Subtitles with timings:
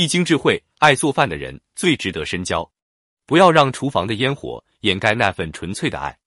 [0.00, 2.66] 一经智慧、爱做饭的人最值得深交。
[3.26, 6.18] 不要让厨房的烟火掩盖那份纯粹的爱。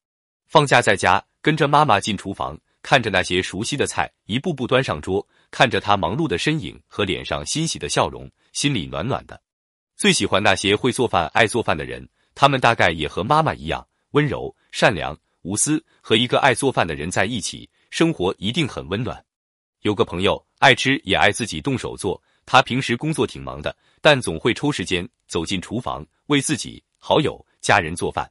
[0.45, 9.41] 放假在家，跟着妈妈进厨房，看着那些熟悉的菜一步步端上桌，看着她忙碌的身影和脸上欣喜的笑容，心里暖暖的。
[9.97, 15.83] 最喜欢那些会做饭、爱做饭的人，他们大概也和妈妈一样温柔、善良、无私。
[15.99, 19.25] 和一个爱做饭的人在一起，生活一定很温暖。
[19.81, 22.21] 有个朋友爱吃也爱自己动手做。
[22.45, 28.29] 他平时工作挺忙的，但总会抽时间走进厨房，为自己、好友、家人做饭。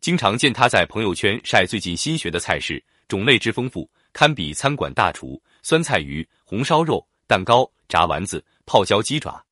[0.00, 5.40] 经常见他在朋友圈晒最近新学的菜式，种类之丰富，堪比餐馆大厨。
[5.62, 9.44] 酸菜鱼、红烧肉、蛋糕、炸丸子、泡椒鸡爪。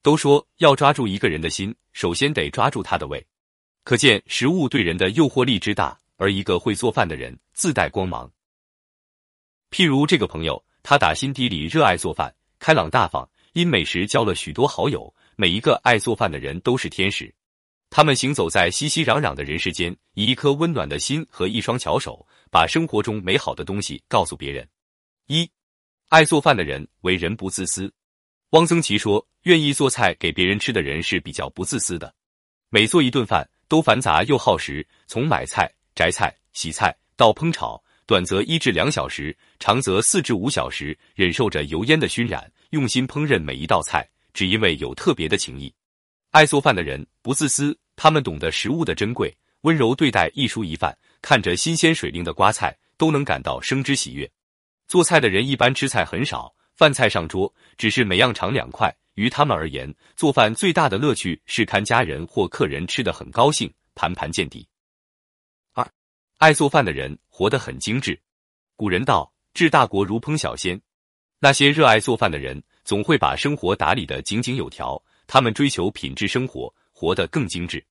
[0.00, 3.22] 都说要抓住一个人的心，首先得抓住他的胃。
[3.84, 8.30] 可见食物对人的诱惑力之大，而一个会做饭的人自带光芒。
[9.70, 13.28] 譬如这个朋友，他打心底里热爱做饭，开朗大方。
[13.52, 17.32] 因美食交了许多好友，每一个爱做饭的人都是天使。
[17.90, 24.68] 他们行走在熙熙攘攘的人世间，以一颗温暖的心和一双巧手，把生活中美好的东西告诉别人。
[25.26, 25.50] 一，
[26.08, 27.92] 爱做饭的人为人不自私。
[28.50, 32.14] 汪曾祺说：“愿意做菜给别人吃的人是比较不自私的。
[32.68, 45.72] 每做一顿饭都繁杂又耗时，从买菜、摘菜、洗菜到烹炒。”短则一至两小时，长则四至五小时，忍受着油烟的熏染，用心烹饪每一道菜，只因为有特别的情谊。
[46.30, 54.30] 爱做饭的人不自私，他们懂得食物的珍贵，温柔对待一蔬一饭，看着新鲜水灵的瓜菜，都能感到生之喜悦。
[54.86, 58.94] 做菜的人一般吃菜很少，饭菜上桌只是每样尝两块。
[59.14, 64.68] 于他们而言，做饭最大的乐趣是看家人或客人吃得很高兴，盘盘见底。
[65.72, 65.90] 二
[66.36, 68.20] 爱做饭的人活得很精致。
[68.76, 70.80] 古人道：“治大国如烹小鲜。”
[71.40, 75.00] 那些热爱做饭的人，总会把生活打理得井井有条。
[75.26, 77.84] 他们追求品质生活，活得更精致。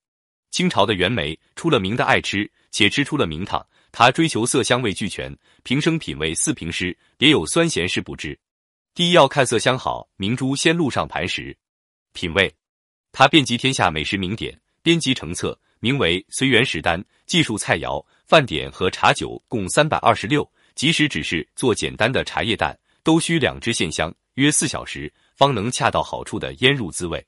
[0.50, 3.64] 清朝的袁枚出了名的爱吃，且吃出了名堂。
[3.90, 8.38] 他追求色香味俱全，平生品味四平诗，别有酸咸是不知。
[8.94, 11.56] 第一要看色香好，明珠先露上盘时。
[12.12, 12.52] 品味，
[13.12, 15.58] 他遍及天下美食名典，编辑成册。
[15.80, 20.48] 名为《随园食单》，记述菜肴、饭点和茶酒共三百二十六。
[20.74, 22.76] 即使只是做简单的茶叶蛋，
[23.08, 27.26] 都需两只线香，约四小时方能恰到好处的腌入滋味。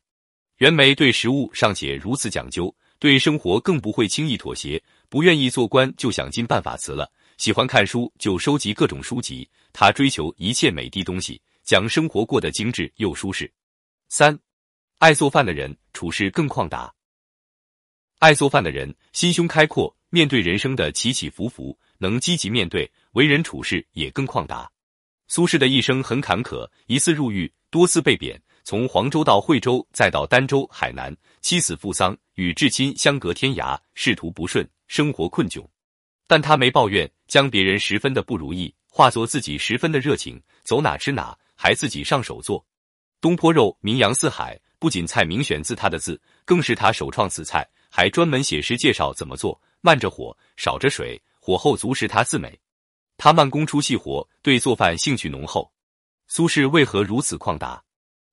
[0.59, 4.79] 袁枚对食物尚且如此讲究，对生活更不会轻易妥协。
[5.09, 7.07] 不愿意做官，就想尽办法辞了；
[7.39, 9.49] 喜欢看书，就收集各种书籍。
[9.73, 13.51] 他追求一切美的东西，将生活过得精致又舒适。
[14.11, 14.39] 三，
[14.99, 16.93] 爱做饭的人处事更旷达。
[18.19, 24.71] 爱做饭的人心胸开阔，面对人生的起起伏伏，能积极面对，为人处事也更旷达。
[25.31, 35.65] 苏轼的一生很坎坷，一次入狱，多次被贬，从黄州到惠州，再到儋州、海南，妻死父丧，与至亲相隔天涯，仕途不顺，生活困窘。
[36.27, 42.67] 但他没抱怨，将别人十分的不如意化作自己十分的热情，走哪吃哪，还自己上手做
[43.21, 44.61] 东坡肉，名扬四海。
[44.81, 47.65] 不仅菜名选自他的字，更是他首创此菜。
[47.89, 52.59] 还专门写诗介绍怎么做，慢着火，少着水，火候足时他自美。
[53.23, 55.71] 他慢工出细活，对做饭兴趣浓厚。
[56.27, 57.85] 苏轼为何如此旷达？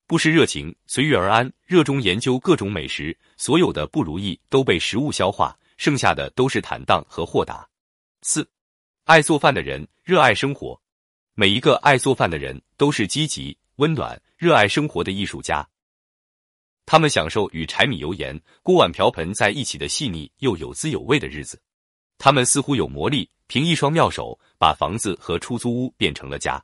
[0.06, 7.68] 不失热情，随遇而安，热衷研究各种美食，所有的不如意都被食物消化，剩下的都是坦荡和豁达。
[8.22, 8.50] 四，
[9.04, 10.82] 爱做饭的人热爱生活。
[11.34, 15.68] 每一个爱做饭的人都是积极、温暖、热爱生活的艺术家。
[16.86, 21.62] 他们享受与柴米油盐、锅碗瓢盆在一起的细腻又有滋有味的日子。
[22.18, 26.64] 他们似乎有魔力，凭一双妙手把房子和出租屋变成了家。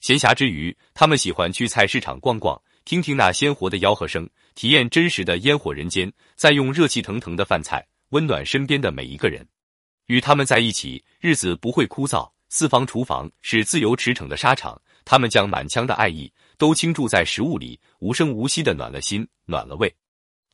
[0.00, 9.46] 闲暇之余，他们喜欢去菜市场逛逛，听听那鲜活的吆喝声，体验真实的烟火人间，再用热气腾腾的饭菜温暖身边的每一个人。
[10.06, 12.30] 与他们在一起，日子不会枯燥。
[12.48, 16.32] 四方厨房是自由驰骋的沙场，他们将满腔的爱意。
[16.58, 19.92] 都倾注在食物里，无声无息的暖了心，暖了胃。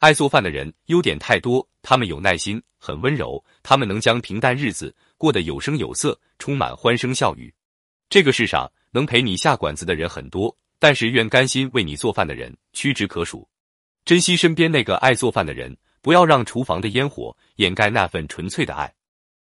[0.02, 7.54] 爱做饭的人优点太多，他们有耐心，很温柔，他们能将平淡日子过得有声有色，充满欢声笑语。
[8.08, 13.48] 这个世上能陪你下馆子的人很多，但是愿甘心为你做饭的人屈指可数。
[14.04, 18.92] 珍惜身边那个爱做饭的人，不要让厨房的烟火掩盖那份纯粹的爱。